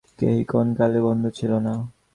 [0.19, 1.73] কেহই কোন কালে বদ্ধ ছিল না।